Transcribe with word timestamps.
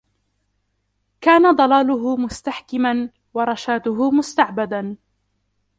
كَانَ 1.21 1.55
ضَلَالُهُ 1.55 2.17
مُسْتَحْكِمًا 2.17 3.09
وَرَشَادُهُ 3.33 4.11
مُسْتَعْبَدَا 4.11 4.97